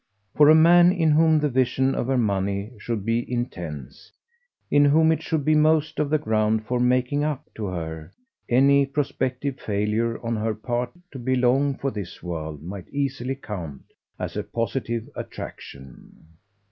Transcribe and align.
For 0.35 0.49
a 0.49 0.55
man 0.55 0.91
in 0.91 1.11
whom 1.11 1.37
the 1.37 1.47
vision 1.49 1.93
of 1.93 2.07
her 2.07 2.17
money 2.17 2.71
should 2.79 3.05
be 3.05 3.31
intense, 3.31 4.11
in 4.71 4.83
whom 4.85 5.11
it 5.11 5.21
should 5.21 5.45
be 5.45 5.53
most 5.53 5.99
of 5.99 6.09
the 6.09 6.17
ground 6.17 6.65
for 6.65 6.79
"making 6.79 7.23
up" 7.23 7.47
to 7.53 7.67
her, 7.67 8.11
any 8.49 8.87
prospective 8.87 9.59
failure 9.59 10.19
on 10.25 10.35
her 10.37 10.55
part 10.55 10.89
to 11.11 11.19
be 11.19 11.35
long 11.35 11.75
for 11.77 11.91
this 11.91 12.23
world 12.23 12.63
might 12.63 12.89
easily 12.89 13.35
count 13.35 13.83
as 14.17 14.35
a 14.35 14.41
positive 14.41 15.07
attraction. 15.15 16.15